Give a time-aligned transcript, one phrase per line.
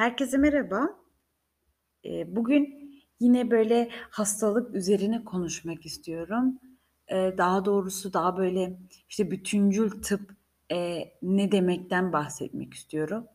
[0.00, 0.88] Herkese merhaba.
[2.04, 2.90] Eee, bugün
[3.20, 6.58] yine böyle hastalık üzerine konuşmak istiyorum.
[7.10, 8.78] Eee, daha doğrusu daha böyle,
[9.08, 10.36] işte, bütüncül tıp,
[10.70, 13.26] eee, ne demekten bahsetmek istiyorum.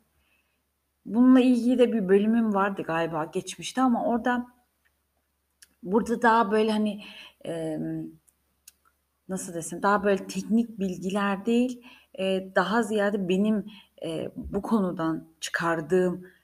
[1.06, 4.48] Bununla ilgili de bir bölümüm vardı galiba geçmişte ama orada
[5.84, 7.04] burada daha böyle, hani,
[9.30, 11.82] nasıl desem, daha böyle teknik bilgiler değil,
[12.56, 13.66] daha ziyade benim,
[14.36, 16.35] bu konudan çıkardığım,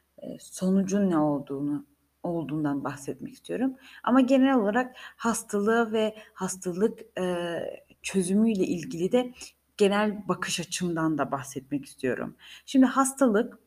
[0.42, 1.86] sonucun ne olduğunu
[2.24, 3.74] olduğundan bahsetmek istiyorum.
[4.04, 9.34] Ama genel olarak hastalığı ve hastalık, eee, çözümüyle ilgili de
[9.78, 12.36] genel bakış açımdan da bahsetmek istiyorum.
[12.66, 13.60] Şimdi hastalık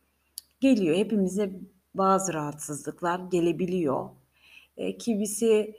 [0.61, 0.97] geliyor.
[0.97, 1.61] Hepimize
[1.95, 4.11] bazı rahatsızlıklar gelebiliyor.
[4.77, 5.77] Eee, kimisi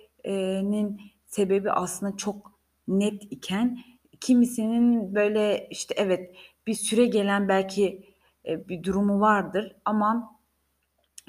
[1.27, 2.51] sebebi aslında çok
[2.87, 3.79] net iken
[4.21, 6.35] kimisinin böyle, işte, evet,
[6.67, 8.05] bir süregelen belki,
[8.45, 10.35] eee, bir durumu vardır ama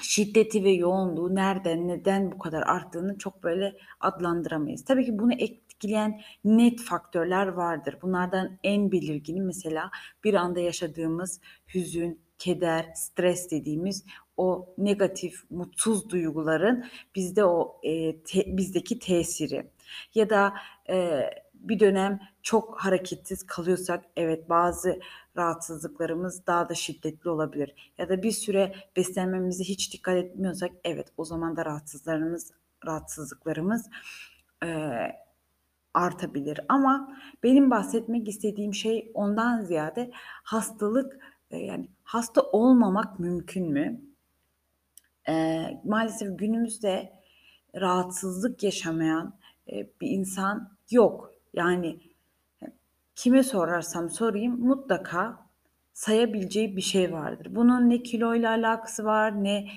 [0.03, 4.85] şiddeti ve yoğunluğu nereden, neden bu kadar arttığını çok böyle adlandıramayız.
[4.85, 7.97] Tabii ki bunu etkileyen net faktörler vardır.
[8.03, 9.91] Bunlardan en belirgini mesela
[10.25, 11.41] bir anda yaşadığımız
[11.75, 14.05] hüzün, keder, stres dediğimiz
[14.37, 19.71] o negatif, mutsuz duyguların bizde o, eee, te bizdeki tesiri
[20.15, 20.55] ya da,
[20.89, 21.31] eee,
[21.69, 25.01] bir dönem çok hareketsiz kalıyorsak evet, bazı
[25.37, 31.25] rahatsızlıklarımız daha da şiddetli olabilir ya da bir süre beslenmemize hiç dikkat etmiyorsak evet, o
[31.25, 32.53] zaman da rahatsızlarımız
[32.87, 33.87] rahatsızlıklarımız,
[34.63, 35.17] eee,
[35.95, 40.11] artabilir ama benim bahsetmek istediğim şey ondan ziyade
[40.45, 41.19] hastalık,
[41.51, 44.01] eee, yani hasta olmamak mümkün mü?
[45.29, 47.13] Eee, maalesef günümüzde
[47.75, 51.31] rahatsızlık yaşamayan, eee, bir insan yok.
[51.55, 52.01] Yani,
[53.15, 55.47] kime sorarsam sorayım mutlaka
[55.95, 57.47] sayabileceği bir şey vardır.
[57.51, 59.69] Bunun ne kiloyla alakası var, ne,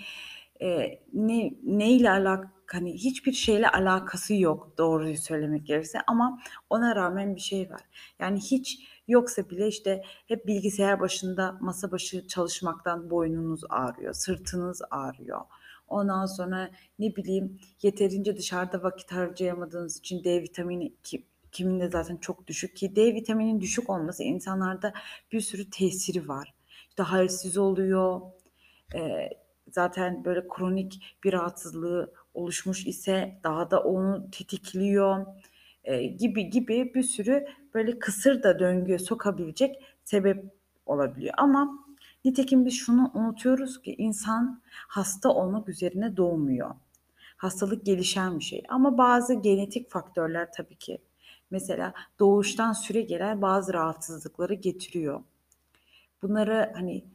[0.62, 7.35] eee, ne neyle alak hani, hiçbir şeyle alakası yok doğruyu söylemek gerekirse ama ona rağmen
[7.35, 7.81] bir şey var.
[8.19, 15.41] Yani hiç yoksa bile, işte, hep bilgisayar başında masa başı çalışmaktan boynunuz ağrıyor, sırtınız ağrıyor.
[15.88, 22.48] Ondan sonra, ne bileyim, yeterince dışarıda vakit harcayamadığınız için D vitamini ki kiminde zaten çok
[22.48, 24.94] düşük ki D vitamininin düşük olması insanlarda
[25.32, 26.54] bir sürü tesiri var.
[26.90, 28.22] İşte, halsiz oluyor,
[28.96, 29.30] eee,
[29.72, 35.26] zaten böyle kronik bir rahatsızlığı oluşmuş ise daha da onu tetikliyor,
[35.88, 40.46] eee, gibi gibi bir sürü böyle kısır da döngüye sokabilecek sebep
[40.86, 41.80] olabiliyor ama
[42.26, 46.72] nitekim biz şunu unutuyoruz ki insan hasta olmak üzerine doğmuyor.
[47.38, 50.98] Hastalık gelişen bir şey ama bazı genetik faktörler tabii ki
[51.52, 55.24] mesela doğuştan süregelen bazı rahatsızlıkları getiriyor.
[56.22, 57.06] Bunları, hani,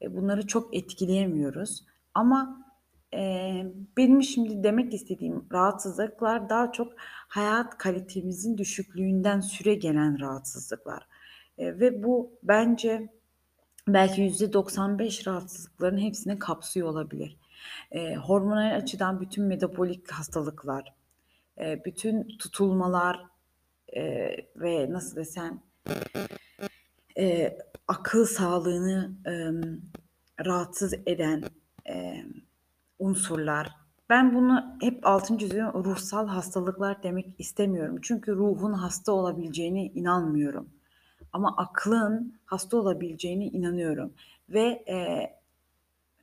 [0.00, 2.66] eee, bunları çok etkileyemiyoruz ama,
[3.12, 6.92] eee, benim şimdi demek istediğim rahatsızlıklar daha çok
[7.28, 11.08] hayat kalitemizin düşüklüğünden süregelen rahatsızlıklar,
[11.58, 13.08] eee, ve bu bence
[13.88, 17.38] belki %95 rahatsızlıkların hepsini kapsıyor olabilir.
[17.92, 20.94] Eee, hormonal açıdan bütün metabolik hastalıklar,
[21.58, 23.26] eee, bütün tutulmalar,
[23.92, 25.62] eee, ve nasıl desem,
[27.16, 27.58] eee,
[27.88, 29.80] akıl sağlığını, emm,
[30.46, 31.42] rahatsız eden,
[31.86, 32.32] emm,
[32.98, 33.70] unsurlar.
[34.10, 37.98] Ben bunu hep altını çiziyorum, ruhsal hastalıklar demek istemiyorum.
[38.02, 40.68] Çünkü ruhun hasta olabileceğine inanmıyorum
[41.32, 44.14] ama aklın hasta olabileceğine inanıyorum
[44.48, 45.40] ve, eee,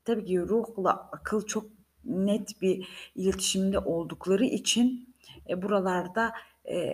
[0.05, 1.65] tabii ki ruhla akıl çok
[2.05, 5.15] net bir iletişimde oldukları için,
[5.49, 6.33] eee, buralarda,
[6.71, 6.93] ımm,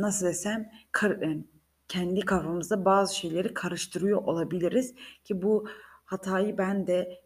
[0.00, 1.44] nasıl desem, kar emm,
[1.88, 4.94] kendi kafamızda bazı şeyleri karıştırıyor olabiliriz
[5.24, 5.68] ki bu
[6.04, 7.20] hatayı ben de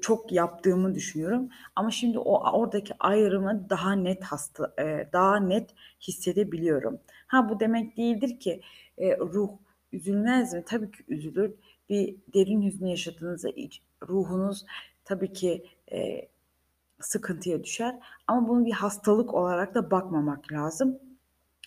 [0.00, 5.70] çok yaptığımı düşünüyorum ama şimdi o oradaki ayrımı daha net hasta eee, daha net
[6.00, 6.98] hissedebiliyorum.
[7.26, 8.60] Ha, bu demek değildir ki,
[8.98, 9.50] eee, ruh
[9.92, 10.62] üzülmez mi?
[10.66, 11.54] Tabii ki üzülür.
[11.88, 13.48] Bir derin hüznü yaşadığınızda
[14.08, 14.64] ruhunuz
[15.04, 15.64] tabii ki,
[17.00, 20.98] sıkıntıya düşer ama bunu bir hastalık olarak da bakmamak lazım.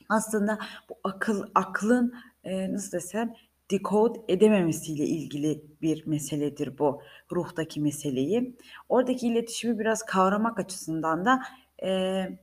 [0.09, 0.57] Aslında
[0.89, 2.13] bu akıl aklın,
[2.45, 3.33] eee, nasıl desem,
[3.71, 7.01] decode edememesiyle ilgili bir meseledir bu,
[7.31, 8.57] ruhtaki meseleyi.
[8.89, 11.42] Oradaki iletişimi biraz kavramak açısından da,
[11.81, 12.39] eee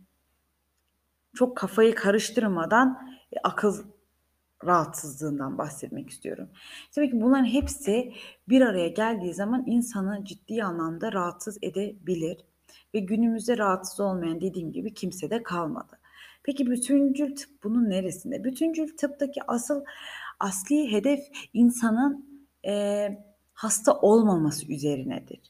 [1.37, 3.77] çok kafayı karıştırmadan, eee, akıl
[4.67, 6.49] rahatsızlığından bahsetmek istiyorum.
[6.95, 8.13] Tabii ki bunların hepsi
[8.49, 12.39] bir araya geldiği zaman insanı ciddi anlamda rahatsız edebilir
[12.95, 15.99] ve günümüzde rahatsız olmayan dediğim gibi kimse de kalmadı.
[16.45, 18.45] Peki bütüncül tıp bunun neresinde?
[18.45, 19.85] Bütüncül tıptaki asıl
[20.41, 21.21] asli hedef
[21.53, 25.41] insanın, eee, hasta olmaması üzerinedir.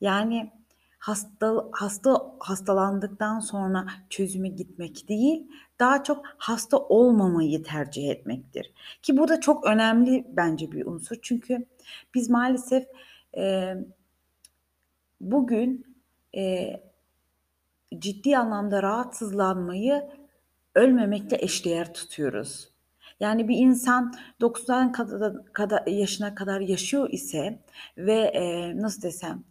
[0.00, 0.52] Yani
[0.98, 5.46] hasta hasta hastalandıktan sonra çözüme gitmek değil,
[5.78, 8.72] daha çok hasta olmamayı tercih etmektir.
[9.02, 11.16] Ki bu da çok önemli bence bir unsur.
[11.22, 11.66] Çünkü
[12.14, 12.86] biz maalesef
[13.36, 13.74] e,
[15.20, 15.96] bugün
[16.36, 16.72] e,
[17.98, 20.10] ciddi anlamda rahatsızlanmayı
[20.78, 22.68] ölmemekle eşdeğer tutuyoruz.
[23.20, 24.92] Yani bir insan 90
[25.52, 27.58] kadar, yaşına kadar yaşıyor ise
[27.96, 29.44] ve e, nasıl desem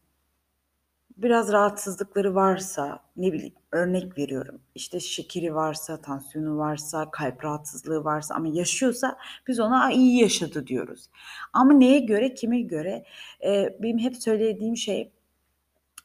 [1.17, 8.35] biraz rahatsızlıkları varsa ne bileyim örnek veriyorum işte şekeri varsa tansiyonu varsa kalp rahatsızlığı varsa
[8.35, 11.09] ama yaşıyorsa biz ona iyi yaşadı diyoruz.
[11.53, 13.05] Ama neye göre kime göre
[13.45, 15.11] e, benim hep söylediğim şey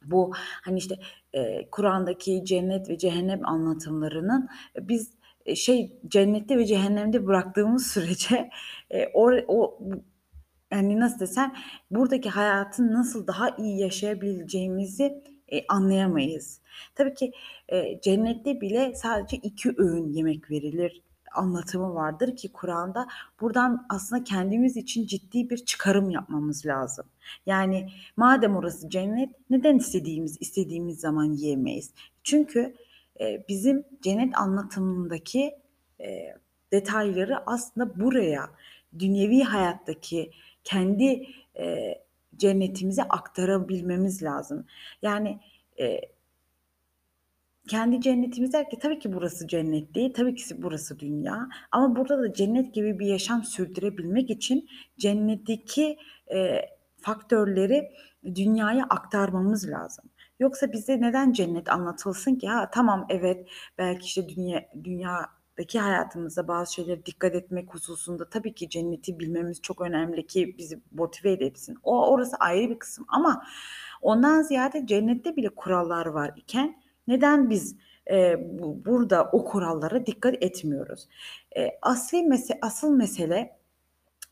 [0.05, 0.33] bu
[0.63, 0.99] hani işte
[1.71, 4.49] Kur'an'daki cennet ve cehennem anlatımlarının
[4.81, 5.13] biz
[5.55, 8.51] şey cennette ve cehennemde bıraktığımız sürece
[8.91, 9.79] e, o, o
[10.73, 11.55] yani nasıl desem
[11.91, 16.61] buradaki hayatın nasıl daha iyi yaşayabileceğimizi e, anlayamayız.
[16.95, 17.33] Tabii ki
[17.69, 21.02] e, cennette bile sadece iki öğün yemek verilir
[21.35, 23.09] anlatımı vardır ki Kur'an'da
[23.41, 27.07] buradan aslında kendimiz için ciddi bir çıkarım yapmamız lazım.
[27.47, 31.91] Yani madem orası cennet neden istediğimiz istediğimiz zaman yiyemeyiz?
[32.23, 32.75] Çünkü
[33.21, 35.55] e, bizim cennet anlatımındaki
[36.01, 36.37] e,
[36.73, 38.51] detayları aslında buraya
[38.99, 40.31] dünyevi hayattaki
[40.65, 41.27] kendi
[41.59, 41.95] e,
[42.37, 44.67] cennetimize aktarabilmemiz lazım.
[45.03, 45.41] Yani
[45.81, 46.01] e,
[47.69, 51.49] kendi cennetimiz der ki tabii ki burası cennet değil, tabii ki burası dünya.
[51.73, 54.69] Ama burada da cennet gibi bir yaşam sürdürebilmek için
[54.99, 55.97] cennetteki
[56.35, 56.61] e,
[57.01, 57.91] faktörleri
[58.25, 60.05] dünyaya aktarmamız lazım.
[60.41, 62.49] Yoksa bize neden cennet anlatılsın ki?
[62.49, 63.49] Ha tamam evet
[63.79, 69.81] belki işte dünya dünyadaki hayatımızda bazı şeylere dikkat etmek hususunda tabii ki cenneti bilmemiz çok
[69.81, 71.79] önemli ki bizi motive edebilsin.
[71.83, 73.45] O orası ayrı bir kısım ama
[74.03, 77.77] ondan ziyade cennette bile kurallar var iken neden biz
[78.11, 81.09] e, bu, burada o kurallara dikkat etmiyoruz?
[81.57, 83.57] E, asli mese asıl mesele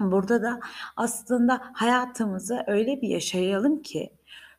[0.01, 0.61] burada da
[0.97, 4.11] aslında hayatımızı öyle bir yaşayalım ki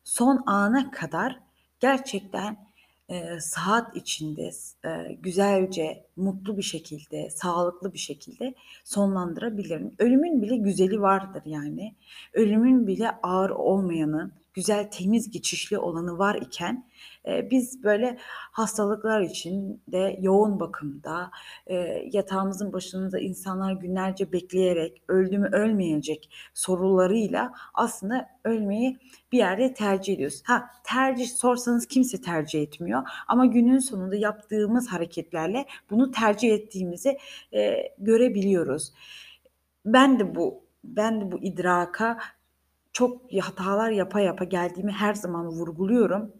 [0.04, 1.38] son ana kadar
[1.80, 2.72] gerçekten
[3.08, 4.50] e, saat içinde
[4.84, 8.54] e, güzelce, mutlu bir şekilde, sağlıklı bir şekilde
[8.84, 9.94] sonlandırabilirim.
[9.98, 11.94] Ölümün bile güzeli vardır yani.
[12.32, 16.86] Ölümün bile ağır olmayanı, güzel, temiz, geçişli olanı var iken
[17.26, 18.18] e, biz böyle
[18.52, 21.30] hastalıklar için de yoğun bakımda
[21.66, 21.74] e,
[22.12, 28.98] yatağımızın başında insanlar günlerce bekleyerek öldü mü ölmeyecek sorularıyla aslında ölmeyi
[29.32, 30.42] bir yerde tercih ediyoruz.
[30.44, 37.18] Ha tercih sorsanız kimse tercih etmiyor ama günün sonunda yaptığımız hareketlerle bunu tercih ettiğimizi
[37.54, 38.92] e, görebiliyoruz.
[39.86, 42.18] Ben de bu ben de bu idraka
[42.92, 46.32] çok hatalar yapa yapa geldiğimi her zaman vurguluyorum.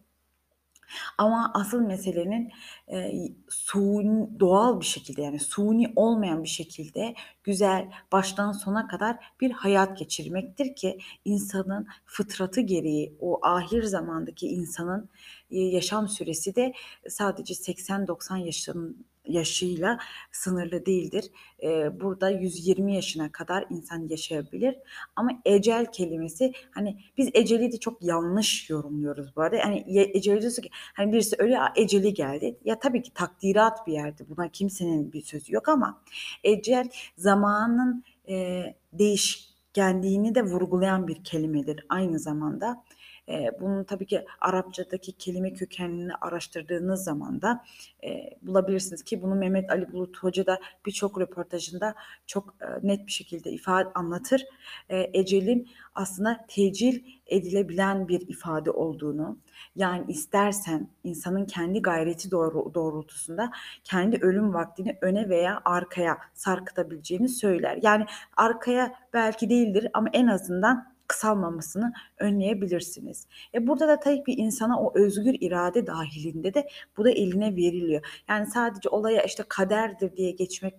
[1.18, 2.52] Ama asıl meselenin
[2.92, 3.12] e,
[3.48, 7.14] suni, doğal bir şekilde yani suni olmayan bir şekilde
[7.44, 15.08] güzel baştan sona kadar bir hayat geçirmektir ki insanın fıtratı gereği o ahir zamandaki insanın
[15.50, 16.72] e, yaşam süresi de
[17.08, 19.98] sadece 80-90 yaşın yaşıyla
[20.32, 21.24] sınırlı değildir.
[21.62, 24.74] Ee, burada 120 yaşına kadar insan yaşayabilir.
[25.16, 29.56] Ama ecel kelimesi hani biz eceli de çok yanlış yorumluyoruz bu arada.
[29.56, 32.58] Yani eceli diyorsa ki hani birisi öyle eceli geldi.
[32.64, 34.28] Ya tabii ki takdirat bir yerde.
[34.28, 36.02] Buna kimsenin bir sözü yok ama
[36.44, 42.84] ecel zamanın e, değişkenliğini de vurgulayan bir kelimedir aynı zamanda.
[43.28, 47.64] E, bunun tabii ki Arapçadaki kelime kökenini araştırdığınız zaman da
[48.04, 51.94] e, bulabilirsiniz ki bunu Mehmet Ali Bulut Hoca da birçok röportajında
[52.26, 54.44] çok e, net bir şekilde ifade anlatır.
[54.88, 59.38] E, ecelin aslında tecil edilebilen bir ifade olduğunu,
[59.76, 63.50] yani istersen insanın kendi gayreti doğru, doğrultusunda
[63.84, 67.78] kendi ölüm vaktini öne veya arkaya sarkıtabileceğini söyler.
[67.82, 73.26] Yani arkaya belki değildir ama en azından kısalmamasını önleyebilirsiniz.
[73.54, 78.22] E burada da tabii ki insana o özgür irade dahilinde de bu da eline veriliyor.
[78.28, 80.74] Yani sadece olaya işte kaderdir diye geçmek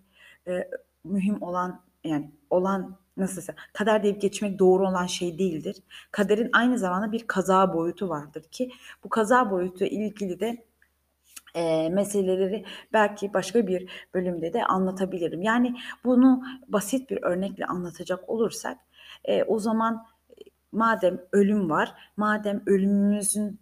[0.47, 0.69] e,
[1.03, 5.77] mühim olan yani olan nasılsa kader deyip geçmek doğru olan şey değildir.
[6.11, 8.71] Kaderin aynı zamanda bir kaza boyutu vardır ki
[9.03, 10.65] bu kaza boyutu ilgili de
[11.55, 15.41] e, meseleleri belki başka bir bölümde de anlatabilirim.
[15.41, 18.77] Yani bunu basit bir örnekle anlatacak olursak
[19.25, 20.05] e, o zaman
[20.73, 23.59] madem ölüm var, madem ölümümüzün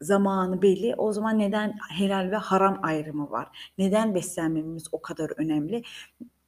[0.00, 3.72] zamanı belli, o zaman neden helal ve haram ayrımı var?
[3.78, 5.82] Neden beslenmemiz o kadar önemli?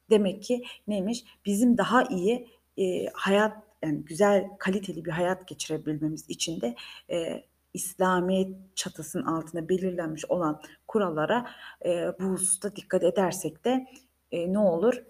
[0.09, 1.25] Demek ki neymiş?
[1.45, 6.75] Bizim daha iyi eee, hayat, yani, güzel, kaliteli bir hayat geçirebilmemiz için de,
[7.09, 11.47] eee, İslamiyet çatısının altında belirlenmiş olan kurallara,
[11.85, 13.87] eee, bu hususta dikkat edersek de,
[14.31, 15.03] eee, ne olur?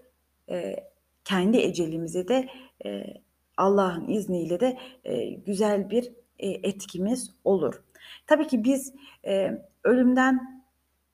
[0.48, 0.90] Eee,
[1.24, 2.48] kendi ecelimize de,
[2.84, 3.22] eee,
[3.58, 7.82] Allah'ın izniyle de, eee, güzel bir, eee, etkimiz olur.
[8.26, 10.64] Tabii ki biz, eee, ölümden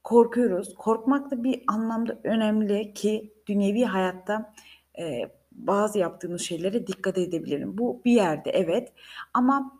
[0.04, 0.74] korkuyoruz.
[0.74, 4.54] Korkmak da bir anlamda önemli ki dünyevi hayatta,
[4.98, 7.78] eee, bazı yaptığımız şeylere dikkat edebilelim.
[7.78, 8.92] Bu bir yerde evet
[9.34, 9.72] ama,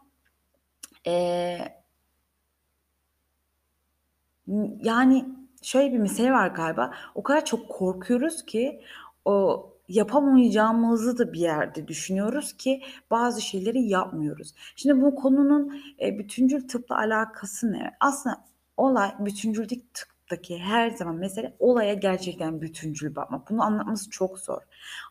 [4.49, 5.25] Imm, yani,
[5.63, 8.81] şöyle bir mesele var galiba, o kadar çok korkuyoruz ki
[9.25, 14.55] o yapamayacağımızı da bir yerde düşünüyoruz ki bazı şeyleri yapmıyoruz.
[14.77, 17.91] Şimdi bu konunun, eee, bütüncül tıpla alakası ne?
[18.01, 18.45] Aslında
[18.77, 23.51] olay bütüncül tıptaki her zaman mesele olaya gerçekten bütüncül bakmak.
[23.51, 24.63] Bunu anlatması çok zor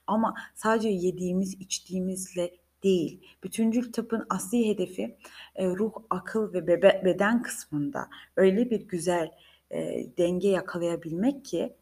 [0.07, 2.51] ama sadece yediğimiz, içtiğimizle
[2.83, 5.17] değil, bütüncül tıbbın asli hedefi,
[5.59, 9.31] eee, ruh, akıl ve bebe beden kısmında öyle bir güzel,
[9.71, 11.73] eee, denge yakalayabilmek ki,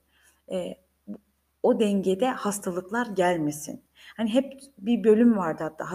[0.47, 0.75] bu
[1.63, 3.81] o dengede hastalıklar gelmesin.
[4.17, 5.91] Hani, hep bir bölüm vardı hatta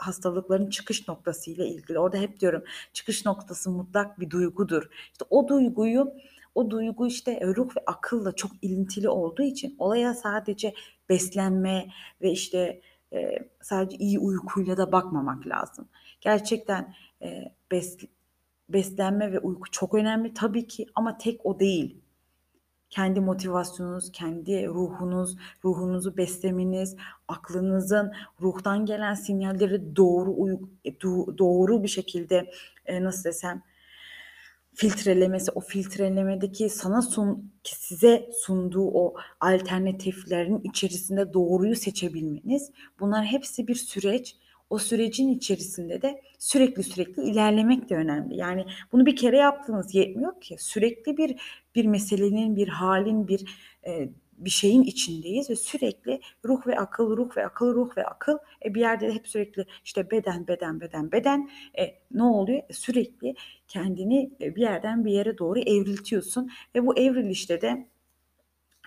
[0.00, 1.98] hastalıkların çıkış noktasıyla ilgili.
[1.98, 4.82] Orada hep diyorum, çıkış noktası mutlak bir duygudur.
[5.12, 6.12] İşte, o duyguyu
[6.54, 10.74] o duygu, işte, ruh ve akılla çok ilintili olduğu için olaya sadece
[11.08, 11.86] beslenme
[12.22, 12.80] ve, işte,
[13.12, 15.88] eee, sadece iyi uykuyla da bakmamak lazım.
[16.20, 18.06] Gerçekten, eee, besl
[18.68, 22.03] beslenme ve uyku çok önemli tabii ki ama tek o değil.
[22.94, 26.96] Kendi motivasyonunuz, kendi ruhunuz, ruhunuzu beslemeniz,
[27.28, 31.00] aklınızın ruhtan gelen sinyalleri doğru e,
[31.38, 32.50] doğru bir şekilde,
[32.88, 33.62] eee, nasıl desem,
[34.74, 42.70] filtrelemesi, o filtrelemedeki sana sun size sunduğu o alternatiflerin içerisinde doğruyu seçebilmeniz,
[43.00, 44.36] bunlar hepsi bir süreç.
[44.70, 48.36] O sürecin içerisinde de sürekli sürekli ilerlemek de önemli.
[48.36, 50.56] Yani bunu bir kere yaptınız yetmiyor ki.
[50.58, 51.36] Sürekli bir
[51.74, 53.44] bir meselenin, bir hâlin, bir,
[53.86, 58.38] eee, bir şeyin içindeyiz ve sürekli ruh ve akıl, ruh ve akıl, ruh ve akıl.
[58.64, 61.50] E, bir yerde de hep sürekli, işte, beden, beden, beden, beden.
[61.78, 62.62] E, ne oluyor?
[62.68, 63.34] E, sürekli
[63.68, 67.86] kendini, eee, bir yerden bir yere doğru evriltiyorsun ve bu evrilişte de,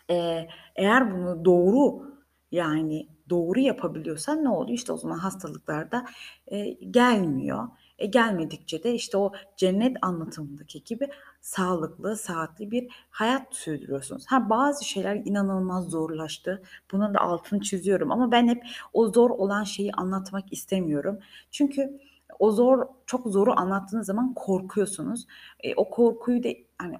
[0.09, 2.06] eee, eğer bunu doğru,
[2.51, 4.77] yani, doğru yapabiliyorsan ne oluyor?
[4.77, 6.05] İşte, o zaman hastalıklar da,
[6.51, 7.67] eee, gelmiyor.
[7.99, 11.07] E, gelmedikçe de, işte, o cennet anlatımındaki gibi
[11.41, 14.25] sağlıklı, saatli bir hayat sürdürüyorsunuz.
[14.27, 16.61] Ha, bazı şeyler inanılmaz zorlaştı.
[16.91, 18.63] Bunun da altını çiziyorum ama ben hep
[18.93, 21.19] o zor olan şeyi anlatmak istemiyorum.
[21.51, 21.99] Çünkü
[22.39, 25.25] o zor çok zoru anlattığınız zaman korkuyorsunuz.
[25.63, 26.99] E, o korkuyu da, hani,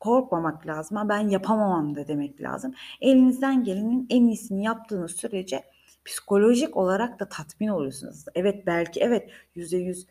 [0.00, 2.74] korkmamak lazım ama ben yapamam da demek lazım.
[3.00, 5.62] Elinizden gelenin en iyisini yaptığınız sürece
[6.04, 8.24] psikolojik olarak da tatmin oluyorsunuz.
[8.34, 10.06] Evet, belki evet, %100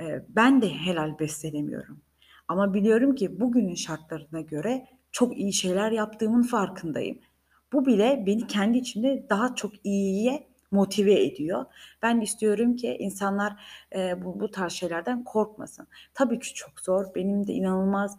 [0.00, 2.00] eee, ben de helal beslenemiyorum
[2.48, 7.18] ama biliyorum ki bugünün şartlarına göre çok iyi şeyler yaptığımın farkındayım.
[7.72, 11.64] Bu bile beni kendi içimde daha çok iyiye motive ediyor.
[12.02, 13.52] Ben istiyorum ki insanlar,
[13.94, 15.86] eee, bu bu tarz şeylerden korkmasın.
[16.14, 17.04] Tabii ki çok zor.
[17.14, 18.18] Benim de inanılmaz,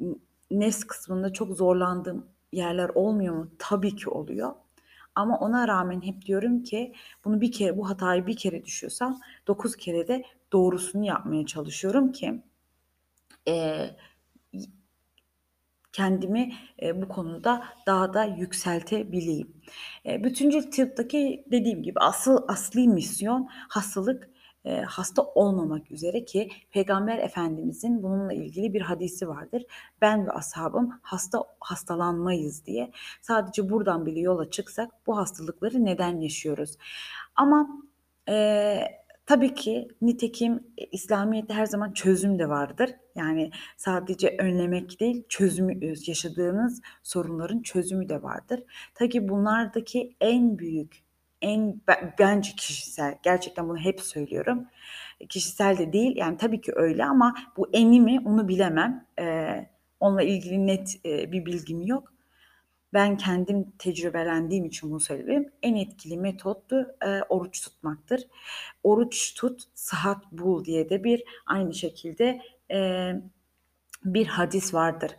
[0.00, 0.14] n
[0.50, 3.48] nefs kısmında çok zorlandığım yerler olmuyor mu?
[3.58, 4.52] Tabii ki oluyor
[5.14, 6.94] ama ona rağmen hep diyorum ki
[7.24, 12.42] bunu bir kere bu hatayı bir kere düşüyorsam 9 kere de doğrusunu yapmaya çalışıyorum ki,
[14.52, 14.66] y
[15.92, 16.52] kendimi,
[16.82, 19.54] eee, bu konuda daha da yükseltebileyim.
[20.04, 24.30] Eee, bütüncül tıptaki dediğim gibi asıl asli misyon hastalık,
[24.64, 29.62] eee, hasta olmamak üzere ki Peygamber Efendimizin bununla ilgili bir hadisi vardır.
[30.00, 32.90] "Ben ve ashabım hasta hastalanmayız." diye.
[33.22, 36.76] Sadece buradan bile yola çıksak bu hastalıkları neden yaşıyoruz?
[37.36, 37.68] Ama,
[38.28, 42.90] eee, tabii ki nitekim, eee, İslamiyet'te her zaman çözüm de vardır.
[43.16, 48.60] Yani sadece önlemek değil, çözümü, eee, yaşadığınız sorunların çözümü de vardır.
[48.94, 51.03] Ta ki bunlardaki en büyük,
[51.44, 54.66] en be bence kişisel, gerçekten bunu hep söylüyorum.
[55.20, 59.06] E, kişisel de değil, yani tabii ki öyle ama bu eni mi onu bilemem.
[59.18, 59.70] Eee,
[60.00, 62.14] onunla ilgili net, eee, bir bilgim yok.
[62.94, 65.50] Ben kendim tecrübelendiğim için bunu söyleyebilirim.
[65.62, 68.22] En etkili metot da, eee, oruç tutmaktır.
[68.84, 73.22] "Oruç tut, sıhhat bul." diye de bir aynı şekilde, eee,
[74.04, 75.16] bir hadis vardır.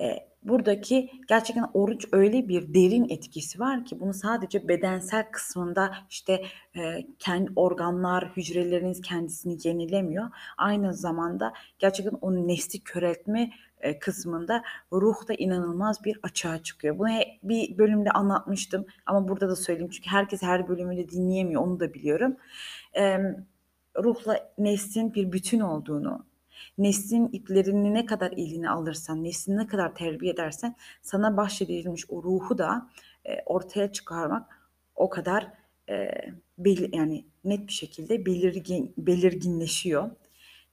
[0.00, 6.44] Eee, buradaki gerçekten oruç öyle bir derin etkisi var ki bunu sadece bedensel kısmında, işte,
[6.74, 10.26] eee, kendi organlar, hücreleriniz kendisini yenilemiyor.
[10.58, 13.50] Aynı zamanda gerçekten o nefsi köreltme
[13.80, 14.62] e, kısmında
[14.92, 16.98] ruh da inanılmaz bir açığa çıkıyor.
[16.98, 17.08] Bunu
[17.42, 21.94] bir bölümde anlatmıştım ama burada da söyleyeyim çünkü herkes her bölümü de dinleyemiyor onu da
[21.94, 22.36] biliyorum.
[22.96, 23.18] E,
[23.98, 26.26] ruhla neslin bir bütün olduğunu,
[26.78, 32.58] neslin iplerini ne kadar eline alırsan, neslini ne kadar terbiye edersen sana bahşedilmiş o ruhu
[32.58, 32.90] da
[33.24, 35.52] e, ortaya çıkarmak o kadar
[35.88, 36.10] e,
[36.58, 40.10] belir, yani net bir şekilde belirgin belirginleşiyor.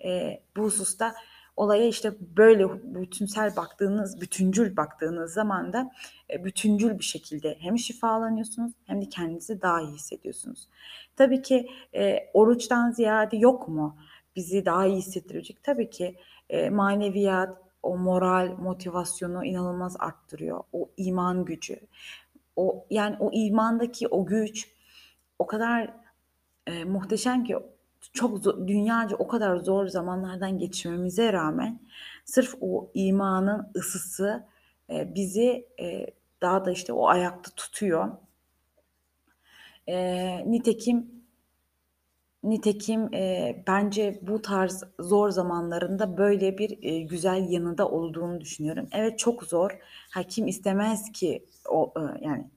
[0.05, 1.15] E, bu hususta
[1.55, 5.91] olaya işte böyle bütünsel baktığınız, bütüncül baktığınız zaman da
[6.29, 10.67] e, bütüncül bir şekilde hem şifalanıyorsunuz hem de kendinizi daha iyi hissediyorsunuz.
[11.15, 13.97] Tabii ki e, oruçtan ziyade yok mu
[14.35, 15.63] bizi daha iyi hissettirecek?
[15.63, 16.17] Tabii ki
[16.49, 20.63] e, maneviyat, o moral, motivasyonu inanılmaz arttırıyor.
[20.73, 21.79] O iman gücü.
[22.55, 24.69] O yani o imandaki o güç
[25.39, 25.93] o kadar
[26.67, 27.57] e, muhteşem ki
[28.13, 31.79] çok zor, dünyaca o kadar zor zamanlardan geçmemize rağmen
[32.25, 34.47] sırf o imanın ısısı
[34.89, 36.07] e, bizi e,
[36.41, 38.11] daha da işte o ayakta tutuyor.
[39.87, 41.22] E, nitekim
[42.43, 48.87] nitekim e, bence bu tarz zor zamanlarında böyle bir e, güzel yanında olduğunu düşünüyorum.
[48.91, 49.71] Evet çok zor.
[50.11, 52.49] Ha kim istemez ki o e, yani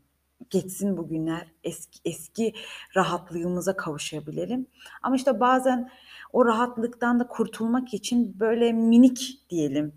[0.51, 1.47] geçsin bu günler.
[1.65, 2.55] Eski eski
[2.97, 4.67] rahatlığımıza kavuşabilelim.
[5.03, 5.91] Ama işte bazen
[6.33, 9.93] o rahatlıktan da kurtulmak için böyle minik diyelim.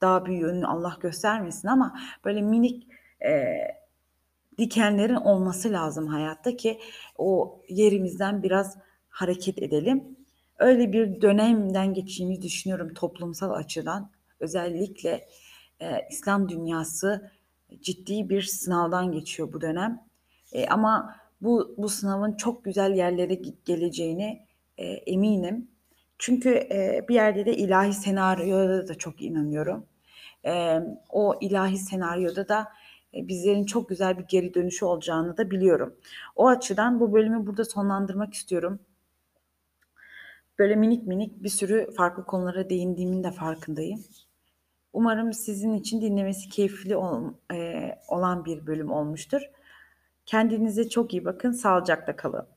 [0.00, 2.88] Daha büyüğünü Allah göstermesin ama böyle minik
[3.26, 3.56] e,
[4.58, 6.80] dikenlerin olması lazım hayatta ki
[7.18, 8.78] o yerimizden biraz
[9.16, 10.04] hareket edelim.
[10.58, 14.10] Öyle bir dönemden geçtiğimizi düşünüyorum toplumsal açıdan.
[14.40, 15.26] Özellikle
[15.80, 17.30] e, İslam dünyası
[17.80, 20.00] ciddi bir sınavdan geçiyor bu dönem.
[20.52, 24.46] E, ama bu bu sınavın çok güzel yerlere geleceğine
[24.78, 25.70] e, eminim.
[26.18, 29.86] Çünkü e, bir yerde de ilahi senaryoda da çok inanıyorum.
[30.44, 30.80] E,
[31.10, 32.68] o ilahi senaryoda da
[33.14, 35.94] e, bizlerin çok güzel bir geri dönüşü olacağını da biliyorum.
[36.36, 38.80] O açıdan bu bölümü burada sonlandırmak istiyorum.
[40.58, 44.04] Böyle minik minik bir sürü farklı konulara değindiğimin de farkındayım.
[44.92, 49.42] Umarım sizin için dinlemesi keyifli ol, e, olan bir bölüm olmuştur.
[50.26, 52.55] Kendinize çok iyi bakın, sağlıcakla kalın.